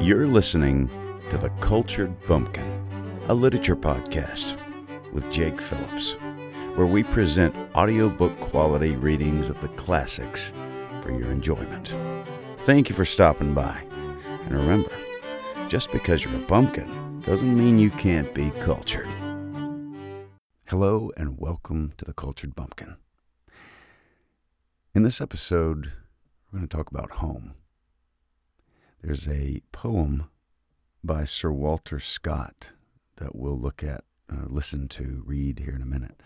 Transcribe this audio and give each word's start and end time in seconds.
You're 0.00 0.26
listening 0.26 0.88
to 1.30 1.38
The 1.38 1.50
Cultured 1.60 2.14
Bumpkin, 2.26 2.64
a 3.28 3.34
literature 3.34 3.76
podcast 3.76 4.56
with 5.12 5.30
Jake 5.30 5.60
Phillips, 5.60 6.12
where 6.76 6.86
we 6.86 7.02
present 7.02 7.54
audiobook 7.74 8.38
quality 8.40 8.96
readings 8.96 9.50
of 9.50 9.60
the 9.60 9.68
classics 9.68 10.52
for 11.02 11.10
your 11.10 11.30
enjoyment. 11.30 11.94
Thank 12.60 12.88
you 12.88 12.94
for 12.94 13.04
stopping 13.04 13.54
by. 13.54 13.82
And 14.46 14.56
remember, 14.56 14.92
just 15.68 15.92
because 15.92 16.24
you're 16.24 16.36
a 16.36 16.46
bumpkin 16.46 17.20
doesn't 17.26 17.56
mean 17.56 17.78
you 17.78 17.90
can't 17.90 18.32
be 18.32 18.50
cultured. 18.60 19.08
Hello, 20.66 21.10
and 21.16 21.38
welcome 21.38 21.92
to 21.96 22.04
The 22.04 22.12
Cultured 22.12 22.54
Bumpkin. 22.54 22.96
In 24.94 25.02
this 25.02 25.20
episode, 25.20 25.92
we're 26.50 26.58
going 26.60 26.68
to 26.68 26.76
talk 26.76 26.90
about 26.90 27.12
home. 27.12 27.54
There's 29.02 29.28
a 29.28 29.62
poem 29.70 30.28
by 31.04 31.24
Sir 31.24 31.52
Walter 31.52 32.00
Scott 32.00 32.68
that 33.16 33.36
we'll 33.36 33.58
look 33.58 33.84
at, 33.84 34.02
uh, 34.30 34.46
listen 34.46 34.88
to, 34.88 35.22
read 35.24 35.60
here 35.60 35.74
in 35.74 35.82
a 35.82 35.86
minute. 35.86 36.20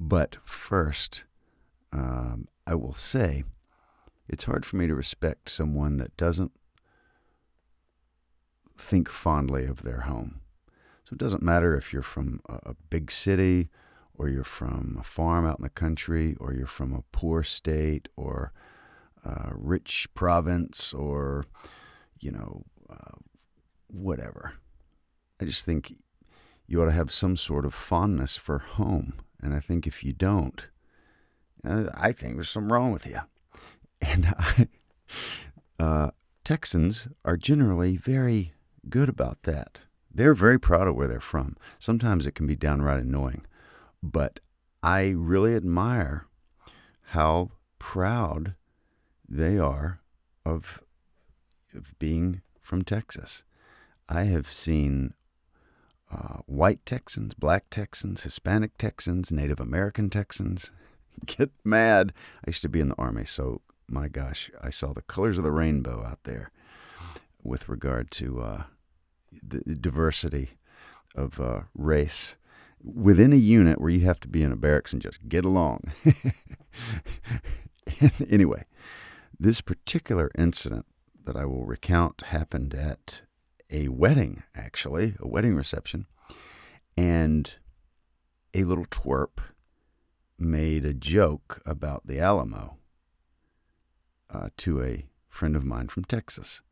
But 0.00 0.36
first, 0.44 1.24
um, 1.92 2.48
I 2.66 2.74
will 2.74 2.94
say 2.94 3.44
it's 4.26 4.44
hard 4.44 4.64
for 4.64 4.76
me 4.76 4.86
to 4.86 4.94
respect 4.94 5.50
someone 5.50 5.98
that 5.98 6.16
doesn't 6.16 6.52
think 8.78 9.08
fondly 9.10 9.66
of 9.66 9.82
their 9.82 10.02
home. 10.02 10.40
So 11.04 11.14
it 11.14 11.18
doesn't 11.18 11.42
matter 11.42 11.76
if 11.76 11.92
you're 11.92 12.02
from 12.02 12.40
a, 12.48 12.70
a 12.70 12.74
big 12.88 13.10
city 13.10 13.68
or 14.14 14.28
you're 14.28 14.44
from 14.44 14.96
a 14.98 15.04
farm 15.04 15.46
out 15.46 15.58
in 15.58 15.62
the 15.62 15.70
country 15.70 16.36
or 16.40 16.54
you're 16.54 16.66
from 16.66 16.94
a 16.94 17.04
poor 17.12 17.42
state 17.42 18.08
or 18.16 18.52
a 19.24 19.50
rich 19.54 20.08
province 20.14 20.94
or, 20.94 21.44
you 22.20 22.30
know, 22.30 22.64
uh, 22.90 23.16
whatever. 23.88 24.54
I 25.40 25.44
just 25.44 25.64
think 25.64 25.94
you 26.66 26.82
ought 26.82 26.86
to 26.86 26.92
have 26.92 27.12
some 27.12 27.36
sort 27.36 27.64
of 27.64 27.74
fondness 27.74 28.36
for 28.36 28.58
home. 28.58 29.14
And 29.42 29.54
I 29.54 29.60
think 29.60 29.86
if 29.86 30.04
you 30.04 30.12
don't, 30.12 30.66
uh, 31.64 31.84
I 31.94 32.12
think 32.12 32.34
there's 32.34 32.50
something 32.50 32.72
wrong 32.72 32.92
with 32.92 33.06
you. 33.06 33.20
And 34.00 34.26
I, 34.38 34.68
uh, 35.80 36.10
Texans 36.44 37.08
are 37.24 37.36
generally 37.36 37.96
very 37.96 38.52
good 38.88 39.08
about 39.08 39.42
that. 39.42 39.78
They're 40.14 40.34
very 40.34 40.60
proud 40.60 40.86
of 40.86 40.94
where 40.94 41.08
they're 41.08 41.20
from. 41.20 41.56
Sometimes 41.80 42.24
it 42.24 42.36
can 42.36 42.46
be 42.46 42.54
downright 42.54 43.02
annoying, 43.02 43.44
but 44.00 44.38
I 44.82 45.08
really 45.16 45.56
admire 45.56 46.26
how 47.08 47.50
proud 47.80 48.54
they 49.28 49.58
are 49.58 50.00
of, 50.46 50.80
of 51.74 51.98
being 51.98 52.42
from 52.60 52.82
Texas. 52.82 53.44
I 54.08 54.24
have 54.24 54.50
seen 54.50 55.14
uh, 56.10 56.38
white 56.46 56.84
Texans, 56.86 57.34
black 57.34 57.68
Texans, 57.70 58.22
Hispanic 58.22 58.78
Texans, 58.78 59.30
Native 59.30 59.60
American 59.60 60.08
Texans 60.10 60.70
get 61.26 61.50
mad. 61.64 62.12
I 62.44 62.50
used 62.50 62.62
to 62.62 62.68
be 62.68 62.80
in 62.80 62.88
the 62.88 62.98
Army, 62.98 63.24
so 63.24 63.60
my 63.88 64.08
gosh, 64.08 64.50
I 64.62 64.70
saw 64.70 64.92
the 64.92 65.02
colors 65.02 65.38
of 65.38 65.44
the 65.44 65.50
rainbow 65.50 66.04
out 66.04 66.20
there 66.24 66.50
with 67.42 67.68
regard 67.68 68.10
to 68.12 68.40
uh, 68.40 68.62
the 69.42 69.60
diversity 69.74 70.50
of 71.14 71.40
uh, 71.40 71.60
race 71.74 72.36
within 72.82 73.32
a 73.32 73.36
unit 73.36 73.80
where 73.80 73.90
you 73.90 74.00
have 74.00 74.20
to 74.20 74.28
be 74.28 74.42
in 74.42 74.52
a 74.52 74.56
barracks 74.56 74.92
and 74.92 75.02
just 75.02 75.28
get 75.28 75.44
along. 75.44 75.92
anyway, 78.30 78.64
this 79.38 79.60
particular 79.60 80.30
incident 80.36 80.86
that 81.28 81.36
I 81.36 81.44
will 81.44 81.66
recount 81.66 82.22
happened 82.22 82.72
at 82.72 83.20
a 83.70 83.88
wedding, 83.88 84.44
actually, 84.54 85.14
a 85.20 85.28
wedding 85.28 85.54
reception. 85.54 86.06
And 86.96 87.52
a 88.54 88.64
little 88.64 88.86
twerp 88.86 89.38
made 90.38 90.86
a 90.86 90.94
joke 90.94 91.60
about 91.66 92.06
the 92.06 92.18
Alamo 92.18 92.78
uh, 94.30 94.48
to 94.56 94.82
a 94.82 95.04
friend 95.28 95.54
of 95.54 95.66
mine 95.66 95.88
from 95.88 96.04
Texas. 96.04 96.62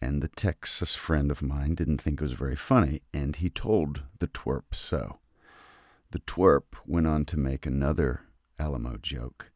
And 0.00 0.22
the 0.22 0.28
Texas 0.28 0.94
friend 0.94 1.30
of 1.30 1.42
mine 1.42 1.74
didn't 1.74 2.00
think 2.00 2.18
it 2.18 2.24
was 2.24 2.32
very 2.32 2.56
funny, 2.56 3.02
and 3.12 3.36
he 3.36 3.50
told 3.50 4.04
the 4.20 4.26
twerp 4.26 4.72
so. 4.74 5.18
The 6.12 6.20
twerp 6.20 6.76
went 6.86 7.06
on 7.06 7.26
to 7.26 7.36
make 7.36 7.66
another 7.66 8.22
Alamo 8.58 8.96
joke. 8.96 9.50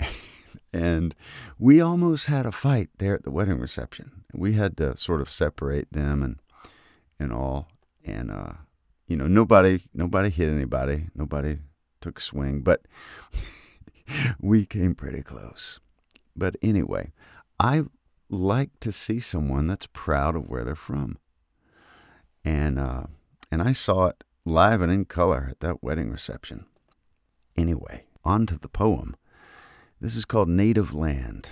and 0.72 1.14
we 1.58 1.80
almost 1.80 2.26
had 2.26 2.46
a 2.46 2.52
fight 2.52 2.90
there 2.98 3.14
at 3.14 3.24
the 3.24 3.30
wedding 3.30 3.58
reception. 3.58 4.24
We 4.32 4.54
had 4.54 4.76
to 4.78 4.96
sort 4.96 5.20
of 5.20 5.30
separate 5.30 5.92
them 5.92 6.22
and 6.22 6.38
and 7.18 7.32
all. 7.32 7.68
And 8.04 8.30
uh, 8.30 8.52
you 9.06 9.16
know, 9.16 9.26
nobody 9.26 9.82
nobody 9.94 10.30
hit 10.30 10.48
anybody. 10.48 11.08
Nobody 11.14 11.58
took 12.00 12.20
swing, 12.20 12.62
but 12.62 12.82
we 14.40 14.66
came 14.66 14.94
pretty 14.94 15.22
close. 15.22 15.80
But 16.34 16.56
anyway, 16.62 17.12
I 17.58 17.84
like 18.28 18.70
to 18.80 18.92
see 18.92 19.20
someone 19.20 19.66
that's 19.66 19.88
proud 19.92 20.36
of 20.36 20.48
where 20.48 20.64
they're 20.64 20.74
from. 20.74 21.18
And 22.44 22.78
uh, 22.78 23.04
and 23.50 23.62
I 23.62 23.72
saw 23.72 24.06
it 24.06 24.24
live 24.44 24.80
and 24.80 24.90
in 24.90 25.04
color 25.04 25.48
at 25.50 25.60
that 25.60 25.82
wedding 25.82 26.10
reception. 26.10 26.66
Anyway, 27.56 28.04
on 28.24 28.46
to 28.46 28.58
the 28.58 28.68
poem. 28.68 29.16
This 30.00 30.16
is 30.16 30.24
called 30.24 30.48
Native 30.48 30.94
Land 30.94 31.50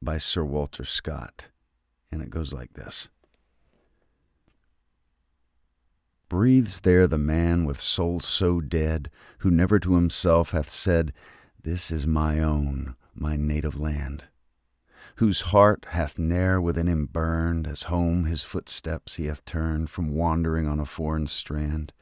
by 0.00 0.18
Sir 0.18 0.44
Walter 0.44 0.84
Scott, 0.84 1.48
and 2.10 2.22
it 2.22 2.30
goes 2.30 2.52
like 2.52 2.74
this 2.74 3.08
Breathes 6.28 6.80
there 6.80 7.06
the 7.06 7.18
man 7.18 7.64
with 7.64 7.80
soul 7.80 8.20
so 8.20 8.60
dead, 8.60 9.10
who 9.38 9.50
never 9.50 9.78
to 9.80 9.94
himself 9.94 10.52
hath 10.52 10.70
said, 10.70 11.12
This 11.62 11.90
is 11.90 12.06
my 12.06 12.40
own, 12.40 12.94
my 13.14 13.36
native 13.36 13.78
land 13.78 14.26
whose 15.16 15.40
heart 15.52 15.86
hath 15.90 16.18
ne'er 16.18 16.60
within 16.60 16.88
him 16.88 17.06
burned, 17.06 17.66
as 17.66 17.84
home 17.84 18.24
his 18.24 18.42
footsteps 18.42 19.16
he 19.16 19.26
hath 19.26 19.44
turned 19.44 19.90
from 19.90 20.14
wandering 20.14 20.66
on 20.66 20.80
a 20.80 20.84
foreign 20.84 21.26
strand. 21.26 21.92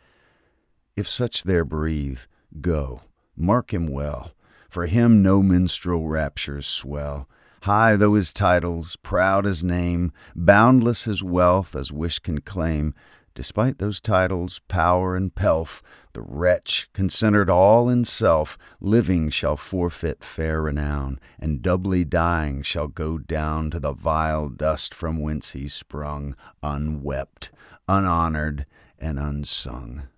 If 0.97 1.09
such 1.09 1.43
there 1.43 1.65
breathe, 1.65 2.21
go, 2.61 3.03
mark 3.37 3.75
him 3.75 3.87
well, 3.87 4.33
for 4.71 4.87
him 4.87 5.23
no 5.23 5.43
minstrel 5.43 6.09
raptures 6.09 6.67
swell. 6.67 7.29
High 7.63 7.97
though 7.97 8.15
his 8.15 8.33
titles, 8.33 8.97
proud 8.97 9.45
his 9.45 9.63
name, 9.63 10.13
boundless 10.35 11.05
his 11.05 11.23
wealth 11.23 11.77
as 11.77 11.93
wish 11.93 12.19
can 12.19 12.41
claim, 12.41 12.95
Despite 13.35 13.79
those 13.79 14.01
titles, 14.01 14.61
power, 14.67 15.15
and 15.15 15.35
pelf, 15.35 15.83
the 16.13 16.21
wretch, 16.21 16.89
considered 16.93 17.49
all 17.49 17.89
in 17.89 18.05
self, 18.05 18.59
living 18.81 19.31
shall 19.31 19.57
forfeit 19.57 20.25
fair 20.25 20.61
renown, 20.61 21.21
and 21.39 21.63
doubly 21.63 22.05
dying 22.05 22.63
shall 22.63 22.89
go 22.89 23.19
down 23.19 23.71
to 23.71 23.79
the 23.79 23.93
vile 23.93 24.49
dust 24.49 24.93
from 24.93 25.17
whence 25.17 25.53
he 25.53 25.69
sprung, 25.69 26.35
unwept, 26.63 27.51
unhonored, 27.89 28.67
and 28.99 29.19
unsung. 29.19 30.09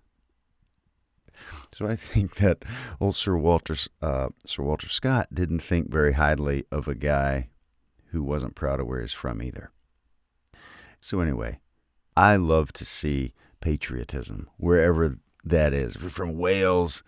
So 1.75 1.87
I 1.87 1.95
think 1.95 2.35
that 2.35 2.63
old 2.99 3.15
Sir 3.15 3.35
Walter, 3.35 3.75
uh, 4.01 4.29
Sir 4.45 4.63
Walter 4.63 4.89
Scott 4.89 5.27
didn't 5.33 5.61
think 5.61 5.91
very 5.91 6.13
highly 6.13 6.65
of 6.71 6.87
a 6.87 6.95
guy 6.95 7.49
who 8.11 8.23
wasn't 8.23 8.55
proud 8.55 8.79
of 8.79 8.87
where 8.87 9.01
he's 9.01 9.13
from 9.13 9.41
either. 9.41 9.71
So 10.99 11.19
anyway, 11.19 11.59
I 12.15 12.35
love 12.35 12.71
to 12.73 12.85
see 12.85 13.33
patriotism 13.59 14.49
wherever 14.57 15.17
that 15.43 15.73
is. 15.73 15.95
If 15.95 16.01
you're 16.01 16.11
from 16.11 16.37
Wales, 16.37 17.03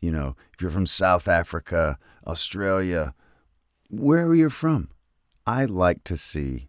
you 0.00 0.10
know, 0.10 0.36
if 0.52 0.60
you're 0.60 0.70
from 0.70 0.86
South 0.86 1.26
Africa, 1.28 1.98
Australia, 2.26 3.14
wherever 3.88 4.34
you're 4.34 4.50
from, 4.50 4.90
I 5.46 5.64
like 5.64 6.04
to 6.04 6.16
see, 6.16 6.68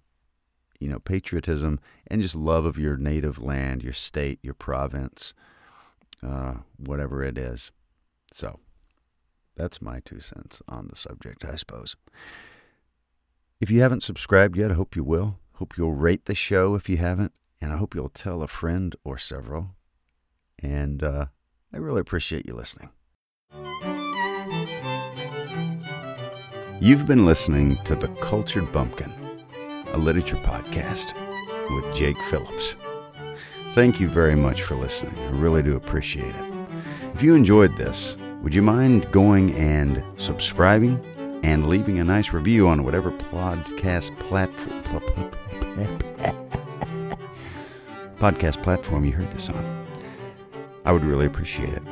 you 0.80 0.90
know, 0.90 1.00
patriotism 1.00 1.80
and 2.08 2.22
just 2.22 2.36
love 2.36 2.66
of 2.66 2.80
your 2.80 2.98
native 2.98 3.42
land, 3.42 3.84
your 3.84 3.94
state, 3.94 4.40
your 4.42 4.54
province, 4.54 5.34
uh, 6.26 6.56
whatever 6.78 7.24
it 7.24 7.38
is. 7.38 7.72
So 8.32 8.60
that's 9.56 9.82
my 9.82 10.00
two 10.00 10.20
cents 10.20 10.62
on 10.68 10.88
the 10.88 10.96
subject, 10.96 11.46
I 11.46 11.56
suppose. 11.56 11.96
If 13.60 13.70
you 13.70 13.82
haven't 13.82 14.04
subscribed 14.04 14.58
yet, 14.58 14.72
I 14.72 14.76
hope 14.76 14.96
you 14.96 15.04
will. 15.04 15.40
Hope 15.56 15.78
you'll 15.78 15.94
rate 15.94 16.26
the 16.26 16.36
show 16.36 16.76
if 16.76 16.90
you 16.90 16.98
haven't 16.98 17.34
and 17.62 17.72
I 17.72 17.78
hope 17.78 17.94
you'll 17.94 18.10
tell 18.10 18.42
a 18.42 18.48
friend 18.48 18.96
or 19.04 19.18
several. 19.18 19.76
And 20.60 21.04
uh, 21.04 21.28
I 21.72 21.78
really 21.78 22.02
appreciate 22.02 22.46
you 22.46 22.56
listening. 22.56 22.90
You've 26.82 27.06
been 27.06 27.26
listening 27.28 27.76
to 27.86 27.96
The 27.96 28.08
Cultured 28.20 28.72
Bumpkin, 28.72 29.12
a 29.94 29.98
literature 29.98 30.38
podcast 30.38 31.14
with 31.76 31.96
Jake 31.96 32.18
Phillips. 32.30 32.76
Thank 33.74 34.00
you 34.02 34.10
very 34.10 34.36
much 34.36 34.64
for 34.64 34.76
listening. 34.76 35.18
I 35.18 35.30
really 35.32 35.64
do 35.64 35.78
appreciate 35.78 36.36
it. 36.36 36.46
If 37.14 37.24
you 37.24 37.36
enjoyed 37.36 37.78
this, 37.78 38.18
would 38.42 38.54
you 38.54 38.62
mind 38.62 39.10
going 39.12 39.56
and 39.56 40.04
subscribing 40.18 41.00
and 41.44 41.68
leaving 41.68 42.00
a 42.00 42.04
nice 42.04 42.34
review 42.34 42.68
on 42.68 42.84
whatever 42.84 43.12
podcast 43.12 44.18
platform? 44.20 44.84
podcast 48.18 48.62
platform 48.62 49.06
you 49.06 49.14
heard 49.14 49.32
this 49.32 49.50
on. 49.50 49.88
I 50.84 50.92
would 50.92 51.06
really 51.06 51.26
appreciate 51.26 51.74
it. 51.74 51.84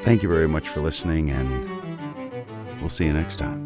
Thank 0.00 0.22
you 0.22 0.28
very 0.28 0.48
much 0.48 0.68
for 0.68 0.80
listening, 0.80 1.30
and 1.30 2.80
we'll 2.80 2.88
see 2.88 3.04
you 3.04 3.12
next 3.12 3.36
time. 3.36 3.65